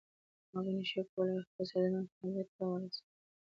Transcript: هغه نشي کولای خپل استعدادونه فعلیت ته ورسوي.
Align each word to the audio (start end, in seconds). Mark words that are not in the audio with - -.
هغه 0.53 0.71
نشي 0.77 1.01
کولای 1.11 1.45
خپل 1.47 1.59
استعدادونه 1.63 2.01
فعلیت 2.15 2.49
ته 2.55 2.63
ورسوي. 2.67 3.01